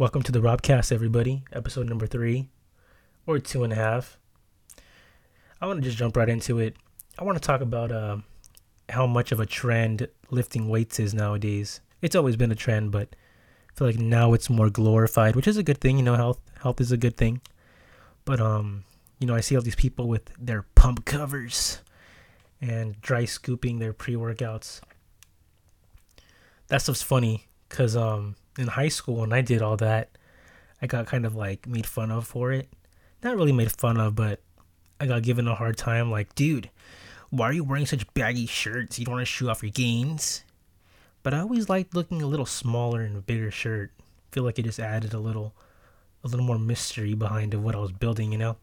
Welcome 0.00 0.22
to 0.22 0.32
the 0.32 0.40
Robcast, 0.40 0.92
everybody. 0.92 1.42
Episode 1.52 1.86
number 1.86 2.06
three, 2.06 2.48
or 3.26 3.38
two 3.38 3.64
and 3.64 3.72
a 3.74 3.76
half. 3.76 4.16
I 5.60 5.66
want 5.66 5.78
to 5.78 5.84
just 5.84 5.98
jump 5.98 6.16
right 6.16 6.26
into 6.26 6.58
it. 6.58 6.74
I 7.18 7.24
want 7.24 7.36
to 7.36 7.46
talk 7.46 7.60
about 7.60 7.92
uh, 7.92 8.16
how 8.88 9.06
much 9.06 9.30
of 9.30 9.40
a 9.40 9.44
trend 9.44 10.08
lifting 10.30 10.70
weights 10.70 10.98
is 10.98 11.12
nowadays. 11.12 11.82
It's 12.00 12.16
always 12.16 12.36
been 12.36 12.50
a 12.50 12.54
trend, 12.54 12.92
but 12.92 13.14
I 13.14 13.78
feel 13.78 13.88
like 13.88 13.98
now 13.98 14.32
it's 14.32 14.48
more 14.48 14.70
glorified, 14.70 15.36
which 15.36 15.46
is 15.46 15.58
a 15.58 15.62
good 15.62 15.82
thing. 15.82 15.98
You 15.98 16.02
know, 16.02 16.16
health 16.16 16.40
health 16.62 16.80
is 16.80 16.92
a 16.92 16.96
good 16.96 17.18
thing. 17.18 17.42
But 18.24 18.40
um, 18.40 18.84
you 19.18 19.26
know, 19.26 19.34
I 19.34 19.40
see 19.40 19.54
all 19.54 19.60
these 19.60 19.74
people 19.74 20.08
with 20.08 20.32
their 20.38 20.62
pump 20.76 21.04
covers 21.04 21.82
and 22.58 22.98
dry 23.02 23.26
scooping 23.26 23.80
their 23.80 23.92
pre 23.92 24.14
workouts. 24.14 24.80
That 26.68 26.80
stuff's 26.80 27.02
funny 27.02 27.48
because 27.68 27.96
um 27.96 28.36
in 28.58 28.68
high 28.68 28.88
school 28.88 29.16
when 29.16 29.32
I 29.32 29.40
did 29.40 29.62
all 29.62 29.76
that, 29.78 30.10
I 30.82 30.86
got 30.86 31.06
kind 31.06 31.26
of 31.26 31.34
like 31.34 31.66
made 31.66 31.86
fun 31.86 32.10
of 32.10 32.26
for 32.26 32.52
it. 32.52 32.68
Not 33.22 33.36
really 33.36 33.52
made 33.52 33.72
fun 33.72 33.98
of, 33.98 34.14
but 34.14 34.40
I 34.98 35.06
got 35.06 35.22
given 35.22 35.46
a 35.46 35.54
hard 35.54 35.76
time. 35.76 36.10
Like, 36.10 36.34
dude, 36.34 36.70
why 37.30 37.46
are 37.46 37.52
you 37.52 37.64
wearing 37.64 37.86
such 37.86 38.12
baggy 38.14 38.46
shirts? 38.46 38.98
You 38.98 39.04
don't 39.04 39.14
want 39.14 39.22
to 39.22 39.32
show 39.32 39.48
off 39.48 39.62
your 39.62 39.70
gains. 39.70 40.44
But 41.22 41.34
I 41.34 41.40
always 41.40 41.68
liked 41.68 41.94
looking 41.94 42.22
a 42.22 42.26
little 42.26 42.46
smaller 42.46 43.02
in 43.02 43.16
a 43.16 43.20
bigger 43.20 43.50
shirt. 43.50 43.92
feel 44.32 44.42
like 44.42 44.58
it 44.58 44.64
just 44.64 44.80
added 44.80 45.12
a 45.12 45.18
little, 45.18 45.54
a 46.24 46.28
little 46.28 46.46
more 46.46 46.58
mystery 46.58 47.14
behind 47.14 47.52
of 47.52 47.62
what 47.62 47.74
I 47.74 47.78
was 47.78 47.92
building, 47.92 48.32
you 48.32 48.38
know. 48.38 48.56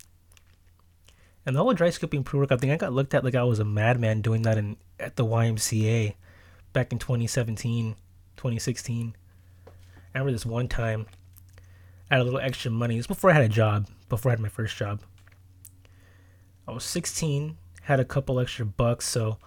And 1.45 1.55
the 1.55 1.63
whole 1.63 1.73
dry 1.73 1.91
scooping 1.91 2.23
pre-workout 2.23 2.59
thing, 2.59 2.71
I 2.71 2.77
got 2.77 2.93
looked 2.93 3.13
at 3.13 3.23
like 3.23 3.35
I 3.35 3.43
was 3.43 3.59
a 3.59 3.65
madman 3.65 4.21
doing 4.21 4.41
that 4.41 4.57
in 4.57 4.75
at 4.99 5.15
the 5.15 5.25
YMCA 5.25 6.15
back 6.73 6.91
in 6.91 6.99
2017, 6.99 7.95
2016. 8.35 9.15
I 10.13 10.19
remember 10.19 10.31
this 10.31 10.45
one 10.45 10.67
time 10.67 11.07
I 12.09 12.15
had 12.15 12.21
a 12.21 12.23
little 12.23 12.39
extra 12.39 12.71
money. 12.71 12.97
This 12.97 13.07
before 13.07 13.29
I 13.29 13.33
had 13.33 13.43
a 13.43 13.49
job, 13.49 13.87
before 14.09 14.31
I 14.31 14.33
had 14.33 14.39
my 14.39 14.49
first 14.49 14.75
job. 14.75 15.01
I 16.67 16.71
was 16.71 16.83
16, 16.83 17.57
had 17.83 17.99
a 17.99 18.05
couple 18.05 18.39
extra 18.39 18.65
bucks, 18.65 19.07
so 19.07 19.37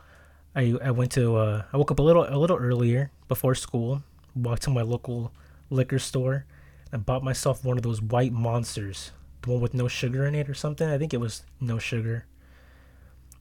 I 0.54 0.74
I 0.82 0.90
went 0.90 1.12
to 1.12 1.36
uh, 1.36 1.62
I 1.72 1.76
woke 1.76 1.90
up 1.90 1.98
a 1.98 2.02
little 2.02 2.26
a 2.28 2.38
little 2.38 2.56
earlier 2.56 3.10
before 3.28 3.54
school, 3.54 4.02
walked 4.34 4.62
to 4.62 4.70
my 4.70 4.82
local 4.82 5.32
liquor 5.70 5.98
store, 5.98 6.46
and 6.92 7.06
bought 7.06 7.22
myself 7.22 7.64
one 7.64 7.76
of 7.76 7.82
those 7.82 8.02
white 8.02 8.32
monsters 8.32 9.12
the 9.42 9.50
one 9.50 9.60
with 9.60 9.74
no 9.74 9.88
sugar 9.88 10.26
in 10.26 10.34
it 10.34 10.48
or 10.48 10.54
something. 10.54 10.88
I 10.88 10.98
think 10.98 11.14
it 11.14 11.20
was 11.20 11.42
no 11.60 11.78
sugar. 11.78 12.26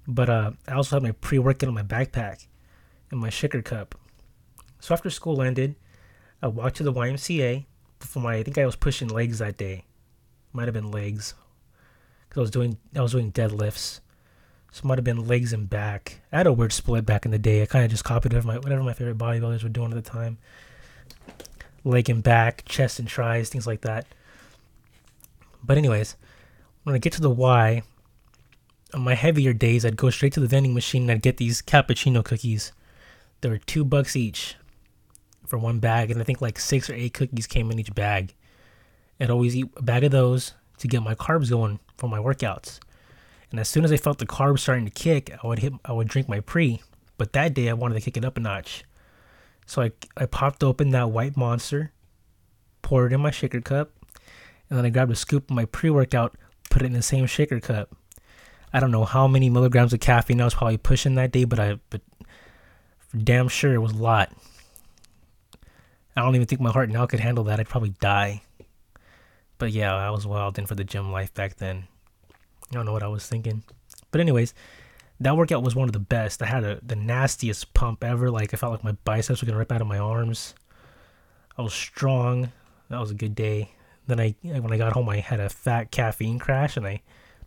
But 0.08 0.30
uh, 0.30 0.52
I 0.68 0.74
also 0.74 0.96
had 0.96 1.04
my 1.04 1.12
pre-workout 1.12 1.68
in 1.68 1.76
my 1.76 1.84
backpack 1.84 2.48
and 3.12 3.20
my 3.20 3.30
shaker 3.30 3.62
cup. 3.62 3.96
So 4.80 4.94
after 4.94 5.10
school 5.10 5.42
ended, 5.42 5.76
I 6.42 6.48
walked 6.48 6.78
to 6.78 6.84
the 6.84 6.94
YMCA 6.94 7.66
for 8.00 8.20
my. 8.20 8.36
I 8.36 8.44
think 8.44 8.58
I 8.58 8.66
was 8.66 8.76
pushing 8.76 9.10
legs 9.10 9.40
that 9.40 9.58
day. 9.58 9.86
Might 10.54 10.66
have 10.66 10.74
been 10.74 10.92
legs, 10.92 11.34
because 12.28 12.38
I 12.38 12.42
was 12.42 12.52
doing 12.52 12.78
I 12.96 13.02
was 13.02 13.12
doing 13.12 13.32
deadlifts. 13.32 14.00
So 14.72 14.88
might 14.88 14.98
have 14.98 15.06
been 15.06 15.28
legs 15.28 15.52
and 15.52 15.70
back. 15.70 16.22
I 16.32 16.38
had 16.38 16.48
a 16.48 16.54
weird 16.54 16.72
split 16.72 17.06
back 17.06 17.26
in 17.26 17.32
the 17.32 17.40
day. 17.40 17.62
I 17.62 17.66
kind 17.66 17.84
of 17.84 17.92
just 17.92 18.04
copied 18.04 18.34
whatever 18.34 18.48
my 18.48 18.60
whatever 18.60 18.84
my 18.84 18.94
favorite 18.94 19.18
bodybuilders 19.18 19.64
were 19.64 19.70
doing 19.70 19.92
at 19.92 20.04
the 20.04 20.10
time. 20.10 20.38
Leg 21.84 22.10
and 22.10 22.24
back, 22.24 22.66
chest 22.66 23.00
and 23.00 23.08
tries, 23.08 23.50
things 23.50 23.68
like 23.68 23.82
that. 23.82 24.06
But 25.64 25.78
anyways, 25.78 26.16
when 26.84 26.96
I 26.96 27.00
get 27.00 27.14
to 27.14 27.22
the 27.22 27.30
Y, 27.30 27.84
on 28.94 29.02
my 29.02 29.16
heavier 29.16 29.54
days, 29.54 29.86
I'd 29.86 29.98
go 29.98 30.10
straight 30.10 30.34
to 30.34 30.40
the 30.40 30.48
vending 30.48 30.74
machine 30.74 31.04
and 31.04 31.12
I'd 31.12 31.22
get 31.22 31.38
these 31.38 31.62
cappuccino 31.62 32.24
cookies. 32.24 32.72
They 33.42 33.50
were 33.50 33.58
two 33.58 33.86
bucks 33.86 34.16
each 34.16 34.56
for 35.50 35.58
one 35.58 35.80
bag, 35.80 36.12
and 36.12 36.22
I 36.22 36.24
think 36.24 36.42
like 36.42 36.60
six 36.60 36.90
or 36.90 36.94
eight 36.94 37.14
cookies 37.14 37.48
came 37.48 37.72
in 37.72 37.80
each 37.80 37.94
bag. 37.94 38.36
I'd 39.20 39.30
always 39.30 39.56
eat 39.56 39.70
a 39.76 39.82
bag 39.82 40.04
of 40.04 40.12
those 40.12 40.54
to 40.78 40.88
get 40.88 41.04
my 41.04 41.16
carbs 41.16 41.50
going 41.50 41.80
for 41.98 42.08
my 42.08 42.20
workouts. 42.20 42.80
And 43.52 43.60
as 43.60 43.68
soon 43.68 43.84
as 43.84 43.92
I 43.92 43.98
felt 43.98 44.20
the 44.20 44.26
carbs 44.26 44.60
starting 44.60 44.86
to 44.86 44.92
kick, 44.92 45.36
I 45.44 45.48
would 45.48 45.60
hit, 45.60 45.74
I 45.84 45.92
would 45.92 46.08
drink 46.08 46.30
my 46.30 46.40
pre. 46.40 46.82
But 47.18 47.34
that 47.34 47.54
day, 47.54 47.68
I 47.70 47.74
wanted 47.74 47.96
to 47.96 48.02
kick 48.02 48.16
it 48.16 48.24
up 48.24 48.38
a 48.38 48.40
notch. 48.40 48.86
So 49.66 49.82
I, 49.82 49.92
I 50.16 50.26
popped 50.26 50.64
open 50.64 50.92
that 50.92 51.12
white 51.12 51.36
monster, 51.36 51.92
poured 52.82 53.12
it 53.12 53.16
in 53.16 53.22
my 53.22 53.32
shaker 53.32 53.60
cup, 53.60 53.92
and 54.70 54.78
then 54.78 54.86
I 54.86 54.90
grabbed 54.90 55.12
a 55.12 55.16
scoop 55.16 55.50
of 55.50 55.56
my 55.56 55.66
pre-workout, 55.66 56.38
put 56.70 56.82
it 56.82 56.86
in 56.86 56.94
the 56.94 57.02
same 57.02 57.26
shaker 57.26 57.60
cup. 57.60 57.96
I 58.72 58.80
don't 58.80 58.92
know 58.92 59.06
how 59.06 59.28
many 59.28 59.50
milligrams 59.50 59.94
of 59.94 60.00
caffeine 60.00 60.40
I 60.42 60.46
was 60.46 60.54
probably 60.54 60.78
pushing 60.78 61.16
that 61.16 61.32
day, 61.32 61.44
but 61.44 61.60
I 61.60 61.80
but 61.90 62.02
damn 63.18 63.48
sure 63.48 63.74
it 63.74 63.80
was 63.80 63.94
a 63.94 63.98
lot. 63.98 64.32
I 66.16 66.22
don't 66.22 66.36
even 66.36 66.48
think 66.48 66.62
my 66.62 66.72
heart 66.72 66.90
now 66.90 67.06
could 67.06 67.20
handle 67.20 67.44
that. 67.46 67.60
I'd 67.60 67.70
probably 67.70 67.94
die. 68.00 68.42
But 69.58 69.72
yeah, 69.72 69.96
I 69.96 70.10
was 70.10 70.26
wild 70.26 70.58
in 70.58 70.66
for 70.66 70.76
the 70.76 70.84
gym 70.84 71.12
life 71.12 71.34
back 71.34 71.58
then. 71.58 71.88
I 72.72 72.76
don't 72.76 72.86
know 72.86 72.94
what 72.94 73.04
I 73.04 73.08
was 73.08 73.28
thinking. 73.28 73.64
But 74.12 74.22
anyways, 74.22 74.54
that 75.20 75.36
workout 75.36 75.64
was 75.64 75.76
one 75.76 75.90
of 75.90 75.94
the 75.94 76.00
best. 76.00 76.42
I 76.42 76.46
had 76.46 76.64
a, 76.64 76.80
the 76.82 76.96
nastiest 76.96 77.74
pump 77.74 78.04
ever. 78.04 78.32
Like 78.32 78.54
I 78.54 78.58
felt 78.58 78.72
like 78.72 78.84
my 78.84 78.98
biceps 79.04 79.42
were 79.42 79.46
gonna 79.46 79.58
rip 79.58 79.72
out 79.72 79.82
of 79.82 79.88
my 79.88 79.98
arms. 79.98 80.56
I 81.58 81.62
was 81.62 81.74
strong. 81.74 82.52
That 82.90 83.00
was 83.00 83.12
a 83.12 83.16
good 83.16 83.36
day. 83.36 83.72
Then 84.08 84.20
I 84.20 84.36
when 84.42 84.72
I 84.72 84.78
got 84.78 84.94
home, 84.94 85.10
I 85.10 85.18
had 85.18 85.40
a 85.40 85.50
fat 85.50 85.92
caffeine 85.92 86.40
crash 86.40 86.78
and 86.78 86.88
I 86.88 87.02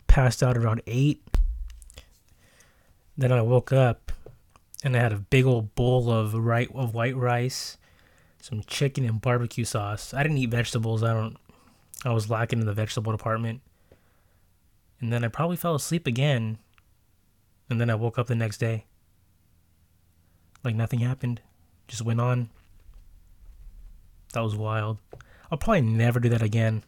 passed 0.06 0.42
out 0.42 0.56
around 0.56 0.82
eight. 0.86 1.22
Then 3.16 3.32
I 3.32 3.40
woke 3.40 3.72
up 3.72 4.12
and 4.84 4.96
I 4.96 5.00
had 5.00 5.12
a 5.12 5.18
big 5.18 5.46
old 5.46 5.74
bowl 5.74 6.10
of 6.10 6.34
right 6.34 6.68
of 6.74 6.94
white 6.94 7.16
rice, 7.16 7.78
some 8.42 8.62
chicken 8.66 9.04
and 9.04 9.20
barbecue 9.20 9.64
sauce. 9.64 10.12
I 10.12 10.24
didn't 10.24 10.38
eat 10.38 10.50
vegetables. 10.50 11.04
I 11.04 11.14
don't. 11.14 11.36
I 12.04 12.12
was 12.12 12.28
lacking 12.28 12.58
in 12.58 12.66
the 12.66 12.72
vegetable 12.72 13.12
department. 13.12 13.60
And 15.00 15.12
then 15.12 15.24
I 15.24 15.28
probably 15.28 15.56
fell 15.56 15.76
asleep 15.76 16.08
again. 16.08 16.58
And 17.70 17.80
then 17.80 17.88
I 17.88 17.94
woke 17.94 18.18
up 18.18 18.26
the 18.26 18.34
next 18.34 18.58
day. 18.58 18.86
Like 20.64 20.74
nothing 20.74 20.98
happened. 20.98 21.40
Just 21.86 22.02
went 22.02 22.20
on. 22.20 22.50
That 24.34 24.42
was 24.42 24.56
wild. 24.56 24.98
I'll 25.50 25.58
probably 25.58 25.82
never 25.82 26.18
do 26.18 26.28
that 26.30 26.42
again. 26.42 26.82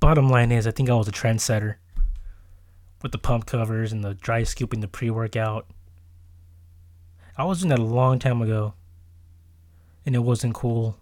Bottom 0.00 0.30
line 0.30 0.50
is, 0.50 0.66
I 0.66 0.70
think 0.70 0.88
I 0.88 0.94
was 0.94 1.08
a 1.08 1.12
trendsetter 1.12 1.74
with 3.02 3.12
the 3.12 3.18
pump 3.18 3.44
covers 3.44 3.92
and 3.92 4.02
the 4.02 4.14
dry 4.14 4.44
scooping 4.44 4.80
the 4.80 4.88
pre 4.88 5.10
workout. 5.10 5.66
I 7.36 7.44
was 7.44 7.60
doing 7.60 7.68
that 7.68 7.80
a 7.80 7.82
long 7.82 8.18
time 8.18 8.40
ago, 8.40 8.72
and 10.06 10.14
it 10.14 10.20
wasn't 10.20 10.54
cool. 10.54 10.96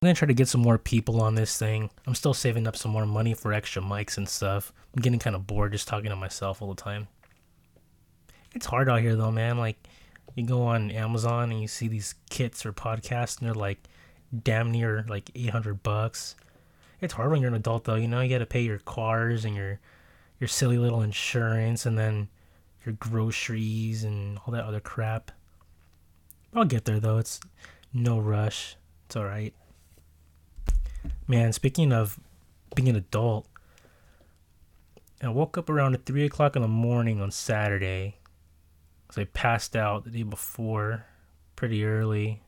I'm 0.00 0.06
gonna 0.06 0.14
try 0.14 0.28
to 0.28 0.34
get 0.34 0.48
some 0.48 0.62
more 0.62 0.78
people 0.78 1.20
on 1.20 1.34
this 1.34 1.58
thing. 1.58 1.90
I'm 2.06 2.14
still 2.14 2.32
saving 2.32 2.66
up 2.66 2.76
some 2.76 2.90
more 2.90 3.04
money 3.04 3.34
for 3.34 3.52
extra 3.52 3.82
mics 3.82 4.16
and 4.16 4.26
stuff. 4.26 4.72
I'm 4.96 5.02
getting 5.02 5.18
kind 5.18 5.36
of 5.36 5.46
bored 5.46 5.72
just 5.72 5.88
talking 5.88 6.08
to 6.08 6.16
myself 6.16 6.62
all 6.62 6.72
the 6.72 6.80
time. 6.80 7.08
It's 8.54 8.66
hard 8.66 8.88
out 8.88 9.02
here 9.02 9.14
though, 9.14 9.30
man. 9.30 9.58
Like, 9.58 9.76
you 10.34 10.46
go 10.46 10.62
on 10.62 10.90
Amazon 10.90 11.50
and 11.50 11.60
you 11.60 11.68
see 11.68 11.88
these 11.88 12.14
kits 12.30 12.64
or 12.64 12.72
podcasts, 12.72 13.38
and 13.38 13.46
they're 13.46 13.54
like 13.54 13.82
damn 14.42 14.70
near 14.70 15.04
like 15.08 15.30
800 15.34 15.82
bucks. 15.82 16.36
It's 17.00 17.14
hard 17.14 17.30
when 17.30 17.40
you're 17.40 17.50
an 17.50 17.56
adult 17.56 17.84
though, 17.84 17.96
you 17.96 18.08
know, 18.08 18.20
you 18.20 18.30
got 18.30 18.38
to 18.38 18.46
pay 18.46 18.62
your 18.62 18.78
cars 18.78 19.44
and 19.44 19.54
your 19.54 19.80
your 20.38 20.48
silly 20.48 20.78
little 20.78 21.02
insurance 21.02 21.84
and 21.84 21.98
then 21.98 22.28
your 22.86 22.94
groceries 22.94 24.04
and 24.04 24.38
all 24.38 24.52
that 24.52 24.64
other 24.64 24.80
crap. 24.80 25.30
I'll 26.54 26.64
get 26.64 26.84
there 26.84 27.00
though. 27.00 27.18
It's 27.18 27.40
no 27.92 28.18
rush. 28.18 28.76
It's 29.06 29.16
all 29.16 29.24
right. 29.24 29.54
Man, 31.26 31.52
speaking 31.52 31.92
of 31.92 32.18
being 32.74 32.88
an 32.88 32.96
adult, 32.96 33.46
I 35.22 35.28
woke 35.28 35.56
up 35.58 35.70
around 35.70 36.04
three 36.06 36.24
o'clock 36.24 36.56
in 36.56 36.62
the 36.62 36.68
morning 36.68 37.20
on 37.20 37.30
Saturday. 37.30 38.16
Cause 39.08 39.18
I 39.18 39.24
passed 39.24 39.74
out 39.74 40.04
the 40.04 40.10
day 40.10 40.22
before, 40.22 41.04
pretty 41.56 41.84
early 41.84 42.42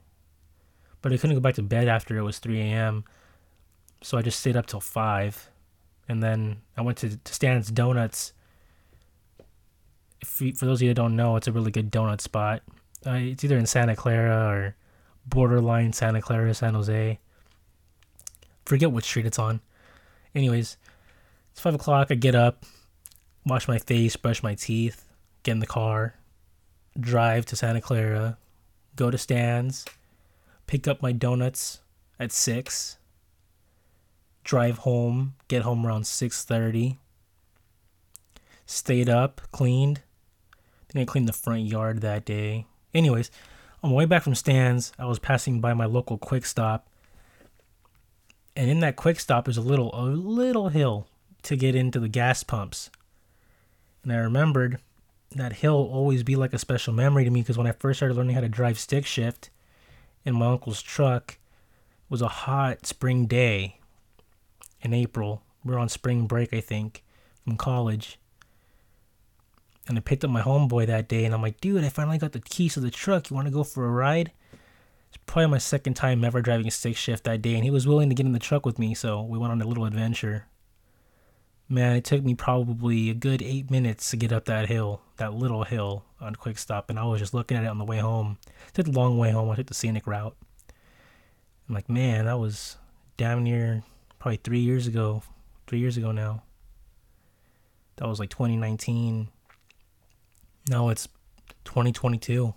but 1.02 1.12
I 1.12 1.16
couldn't 1.16 1.36
go 1.36 1.40
back 1.40 1.56
to 1.56 1.62
bed 1.62 1.88
after 1.88 2.16
it 2.16 2.22
was 2.22 2.38
3 2.38 2.58
a.m. 2.60 3.04
So 4.02 4.16
I 4.16 4.22
just 4.22 4.40
stayed 4.40 4.56
up 4.56 4.66
till 4.66 4.80
5. 4.80 5.50
And 6.08 6.22
then 6.22 6.62
I 6.76 6.82
went 6.82 6.98
to, 6.98 7.16
to 7.16 7.34
Stan's 7.34 7.70
Donuts. 7.70 8.32
If 10.20 10.40
you, 10.40 10.54
for 10.54 10.64
those 10.64 10.78
of 10.78 10.82
you 10.82 10.90
that 10.90 10.94
don't 10.94 11.16
know, 11.16 11.36
it's 11.36 11.48
a 11.48 11.52
really 11.52 11.72
good 11.72 11.90
donut 11.90 12.20
spot. 12.20 12.62
Uh, 13.06 13.18
it's 13.20 13.42
either 13.44 13.58
in 13.58 13.66
Santa 13.66 13.96
Clara 13.96 14.48
or 14.48 14.76
borderline 15.26 15.92
Santa 15.92 16.20
Clara, 16.20 16.54
San 16.54 16.74
Jose. 16.74 17.18
Forget 18.64 18.92
which 18.92 19.04
street 19.04 19.26
it's 19.26 19.38
on. 19.38 19.60
Anyways, 20.34 20.76
it's 21.50 21.60
5 21.60 21.74
o'clock. 21.74 22.08
I 22.10 22.14
get 22.14 22.34
up, 22.34 22.64
wash 23.44 23.66
my 23.66 23.78
face, 23.78 24.16
brush 24.16 24.42
my 24.42 24.54
teeth, 24.54 25.08
get 25.42 25.52
in 25.52 25.58
the 25.58 25.66
car, 25.66 26.14
drive 26.98 27.44
to 27.46 27.56
Santa 27.56 27.80
Clara, 27.80 28.38
go 28.96 29.10
to 29.10 29.18
Stan's 29.18 29.84
pick 30.66 30.86
up 30.88 31.02
my 31.02 31.12
donuts 31.12 31.80
at 32.18 32.32
6 32.32 32.98
drive 34.44 34.78
home 34.78 35.34
get 35.48 35.62
home 35.62 35.86
around 35.86 36.02
6.30 36.02 36.96
stayed 38.66 39.08
up 39.08 39.40
cleaned 39.52 40.00
I 40.54 40.92
think 40.92 41.08
i 41.08 41.12
cleaned 41.12 41.28
the 41.28 41.32
front 41.32 41.62
yard 41.62 42.00
that 42.00 42.24
day 42.24 42.66
anyways 42.94 43.30
on 43.82 43.90
my 43.90 43.96
way 43.96 44.04
back 44.04 44.22
from 44.22 44.34
Stan's 44.34 44.92
i 44.98 45.04
was 45.04 45.18
passing 45.18 45.60
by 45.60 45.74
my 45.74 45.84
local 45.86 46.18
quick 46.18 46.44
stop 46.46 46.86
And 48.54 48.70
in 48.70 48.80
that 48.80 48.96
quick 48.96 49.18
stop 49.20 49.48
is 49.48 49.56
a 49.56 49.62
little 49.62 49.90
a 49.94 50.04
little 50.04 50.68
hill 50.68 51.06
to 51.44 51.56
get 51.56 51.74
into 51.74 51.98
the 51.98 52.08
gas 52.08 52.42
pumps. 52.44 52.90
And 54.02 54.12
I 54.12 54.16
remembered 54.16 54.78
that 55.34 55.54
hill 55.54 55.88
always 55.90 56.22
be 56.22 56.36
like 56.36 56.52
a 56.52 56.58
special 56.58 56.92
memory 56.92 57.24
to 57.24 57.30
me 57.30 57.40
because 57.40 57.56
when 57.56 57.66
I 57.66 57.72
first 57.72 57.98
started 57.98 58.14
learning 58.16 58.34
how 58.34 58.42
to 58.42 58.48
drive 58.48 58.78
stick 58.78 59.06
shift 59.06 59.50
in 60.24 60.34
my 60.34 60.52
uncle's 60.52 60.82
truck, 60.82 61.32
it 61.32 62.10
was 62.10 62.22
a 62.22 62.28
hot 62.28 62.84
spring 62.86 63.26
day 63.26 63.78
in 64.82 64.92
April. 64.92 65.42
We 65.64 65.74
are 65.74 65.78
on 65.78 65.88
spring 65.88 66.26
break, 66.26 66.52
I 66.52 66.60
think, 66.60 67.02
from 67.44 67.56
college. 67.56 68.18
And 69.88 69.98
I 69.98 70.00
picked 70.00 70.24
up 70.24 70.30
my 70.30 70.42
homeboy 70.42 70.86
that 70.86 71.08
day 71.08 71.24
and 71.24 71.34
I'm 71.34 71.42
like, 71.42 71.60
dude, 71.60 71.84
I 71.84 71.88
finally 71.88 72.18
got 72.18 72.32
the 72.32 72.40
keys 72.40 72.74
to 72.74 72.80
the 72.80 72.90
truck. 72.90 73.30
You 73.30 73.34
want 73.34 73.48
to 73.48 73.52
go 73.52 73.64
for 73.64 73.84
a 73.84 73.90
ride? 73.90 74.30
It's 75.08 75.22
probably 75.26 75.50
my 75.50 75.58
second 75.58 75.94
time 75.94 76.24
ever 76.24 76.40
driving 76.40 76.66
a 76.66 76.70
stick 76.70 76.96
shift 76.96 77.24
that 77.24 77.42
day, 77.42 77.54
and 77.54 77.64
he 77.64 77.70
was 77.70 77.86
willing 77.86 78.08
to 78.08 78.14
get 78.14 78.24
in 78.24 78.32
the 78.32 78.38
truck 78.38 78.64
with 78.64 78.78
me, 78.78 78.94
so 78.94 79.20
we 79.20 79.36
went 79.36 79.52
on 79.52 79.60
a 79.60 79.66
little 79.66 79.84
adventure. 79.84 80.46
Man, 81.68 81.96
it 81.96 82.04
took 82.04 82.24
me 82.24 82.34
probably 82.34 83.10
a 83.10 83.14
good 83.14 83.42
eight 83.42 83.70
minutes 83.70 84.08
to 84.10 84.16
get 84.16 84.32
up 84.32 84.46
that 84.46 84.68
hill, 84.68 85.02
that 85.18 85.34
little 85.34 85.64
hill 85.64 86.06
on 86.18 86.34
Quick 86.34 86.56
Stop, 86.56 86.88
and 86.88 86.98
I 86.98 87.04
was 87.04 87.20
just 87.20 87.34
looking 87.34 87.58
at 87.58 87.64
it 87.64 87.66
on 87.66 87.76
the 87.76 87.84
way 87.84 87.98
home. 87.98 88.38
It 88.68 88.72
took 88.72 88.86
the 88.86 88.98
long 88.98 89.18
way 89.18 89.32
home. 89.32 89.50
I 89.50 89.56
took 89.56 89.66
the 89.66 89.74
scenic 89.74 90.06
route. 90.06 90.34
I'm 91.68 91.74
like, 91.74 91.90
man, 91.90 92.24
that 92.24 92.38
was 92.38 92.78
damn 93.18 93.44
near 93.44 93.82
probably 94.18 94.40
three 94.42 94.60
years 94.60 94.86
ago. 94.86 95.22
Three 95.66 95.78
years 95.78 95.98
ago 95.98 96.10
now. 96.10 96.42
That 97.96 98.08
was 98.08 98.18
like 98.18 98.30
2019. 98.30 99.28
Now 100.72 100.88
it's 100.88 101.06
2022. 101.66 102.54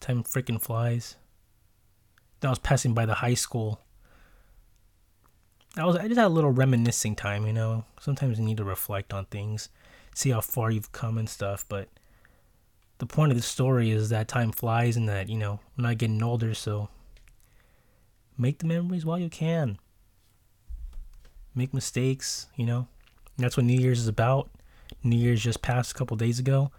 Time 0.00 0.24
freaking 0.24 0.58
flies. 0.58 1.16
I 2.42 2.48
was 2.48 2.58
passing 2.58 2.94
by 2.94 3.04
the 3.04 3.12
high 3.12 3.34
school. 3.34 3.82
I 5.76 5.84
was 5.84 5.96
I 5.96 6.08
just 6.08 6.18
had 6.18 6.28
a 6.28 6.28
little 6.30 6.52
reminiscing 6.52 7.14
time, 7.14 7.46
you 7.46 7.52
know. 7.52 7.84
Sometimes 8.00 8.38
you 8.38 8.46
need 8.46 8.56
to 8.56 8.64
reflect 8.64 9.12
on 9.12 9.26
things, 9.26 9.68
see 10.14 10.30
how 10.30 10.40
far 10.40 10.70
you've 10.70 10.92
come 10.92 11.18
and 11.18 11.28
stuff. 11.28 11.66
But 11.68 11.90
the 12.96 13.04
point 13.04 13.30
of 13.30 13.36
the 13.36 13.42
story 13.42 13.90
is 13.90 14.08
that 14.08 14.26
time 14.26 14.50
flies 14.50 14.96
and 14.96 15.06
that 15.10 15.28
you 15.28 15.36
know 15.36 15.60
we're 15.76 15.82
not 15.82 15.98
getting 15.98 16.22
older, 16.22 16.54
so 16.54 16.88
make 18.38 18.60
the 18.60 18.66
memories 18.66 19.04
while 19.04 19.18
you 19.18 19.28
can. 19.28 19.78
Make 21.54 21.74
mistakes, 21.74 22.46
you 22.56 22.64
know. 22.64 22.88
that's 23.36 23.58
what 23.58 23.66
New 23.66 23.78
Year's 23.78 24.00
is 24.00 24.08
about. 24.08 24.48
New 25.04 25.18
Year's 25.18 25.42
just 25.42 25.60
passed 25.60 25.92
a 25.92 25.94
couple 25.94 26.16
days 26.16 26.38
ago. 26.38 26.70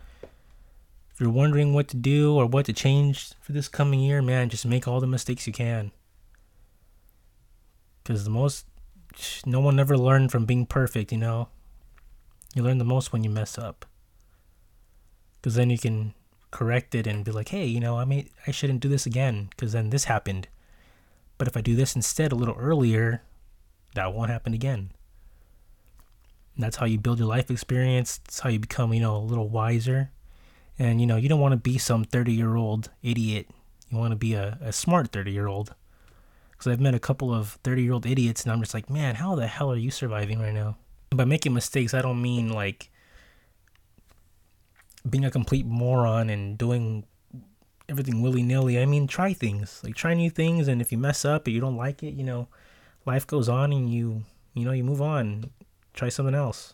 If 1.14 1.22
you're 1.22 1.30
wondering 1.30 1.74
what 1.74 1.88
to 1.90 1.98
do 1.98 2.36
or 2.36 2.48
what 2.48 2.66
to 2.66 2.74
change 2.74 3.34
for 3.40 3.52
this 3.52 3.68
coming 3.68 4.00
year, 4.00 4.22
man, 4.22 4.50
just 4.50 4.66
make 4.66 4.88
all 4.88 5.00
the 5.00 5.08
mistakes 5.08 5.46
you 5.46 5.54
can. 5.54 5.92
Because 8.04 8.24
the 8.24 8.32
most, 8.32 8.66
no 9.46 9.60
one 9.60 9.80
ever 9.80 9.96
learned 9.96 10.32
from 10.32 10.46
being 10.46 10.66
perfect, 10.66 11.12
you 11.12 11.20
know? 11.20 11.50
You 12.56 12.64
learn 12.64 12.80
the 12.80 12.84
most 12.84 13.14
when 13.14 13.24
you 13.24 13.30
mess 13.30 13.60
up. 13.60 13.86
Because 15.40 15.56
then 15.56 15.70
you 15.70 15.78
can 15.78 16.16
correct 16.50 16.96
it 16.96 17.06
and 17.06 17.24
be 17.24 17.32
like, 17.32 17.50
hey, 17.50 17.66
you 17.66 17.80
know, 17.80 17.98
I 17.98 18.06
may, 18.06 18.28
I 18.48 18.52
shouldn't 18.52 18.80
do 18.80 18.90
this 18.90 19.06
again 19.06 19.50
because 19.52 19.74
then 19.74 19.92
this 19.92 20.06
happened. 20.06 20.48
But 21.38 21.48
if 21.48 21.56
I 21.56 21.62
do 21.62 21.76
this 21.76 21.96
instead 21.96 22.32
a 22.32 22.36
little 22.36 22.56
earlier, 22.58 23.22
that 23.94 24.14
won't 24.14 24.32
happen 24.32 24.54
again. 24.54 24.92
And 26.56 26.64
that's 26.64 26.78
how 26.78 26.86
you 26.86 26.98
build 26.98 27.20
your 27.20 27.28
life 27.28 27.52
experience. 27.52 28.18
That's 28.18 28.40
how 28.40 28.50
you 28.50 28.60
become, 28.60 28.94
you 28.94 29.02
know, 29.02 29.16
a 29.16 29.18
little 29.18 29.50
wiser. 29.50 30.12
And 30.80 31.00
you 31.00 31.08
know, 31.08 31.18
you 31.18 31.30
don't 31.30 31.40
want 31.40 31.54
to 31.54 31.58
be 31.58 31.78
some 31.78 32.04
30 32.04 32.34
year 32.34 32.56
old 32.56 32.90
idiot. 33.02 33.48
You 33.90 33.98
want 33.98 34.12
to 34.12 34.18
be 34.18 34.34
a, 34.34 34.58
a 34.62 34.74
smart 34.74 35.12
30 35.12 35.32
year 35.32 35.48
old. 35.48 35.76
Because 36.52 36.72
I've 36.72 36.80
met 36.80 36.96
a 36.96 37.00
couple 37.00 37.34
of 37.34 37.60
30 37.64 37.84
year 37.84 37.94
old 37.94 38.06
idiots, 38.06 38.44
and 38.44 38.52
I'm 38.52 38.62
just 38.62 38.74
like, 38.74 38.90
man, 38.90 39.16
how 39.16 39.36
the 39.36 39.48
hell 39.48 39.72
are 39.72 39.78
you 39.78 39.92
surviving 39.92 40.40
right 40.40 40.54
now? 40.54 40.78
And 41.12 41.18
by 41.18 41.26
making 41.26 41.54
mistakes, 41.54 41.94
I 41.94 42.02
don't 42.02 42.22
mean 42.22 42.50
like 42.50 42.90
being 45.08 45.26
a 45.26 45.32
complete 45.32 45.66
moron 45.66 46.30
and 46.30 46.58
doing 46.58 47.06
everything 47.90 48.22
willy 48.22 48.42
nilly. 48.42 48.80
I 48.80 48.86
mean, 48.86 49.08
try 49.08 49.34
things. 49.34 49.82
Like, 49.84 49.96
try 49.96 50.14
new 50.14 50.30
things, 50.30 50.68
and 50.68 50.82
if 50.82 50.92
you 50.92 50.98
mess 50.98 51.26
up 51.26 51.48
or 51.48 51.50
you 51.50 51.60
don't 51.60 51.76
like 51.76 52.02
it, 52.02 52.14
you 52.14 52.24
know, 52.24 52.48
life 53.06 53.28
goes 53.28 53.50
on 53.50 53.74
and 53.74 53.94
you, 53.94 54.24
you 54.54 54.64
know, 54.64 54.72
you 54.72 54.84
move 54.84 55.02
on. 55.02 55.52
Try 55.94 56.10
something 56.10 56.34
else 56.34 56.74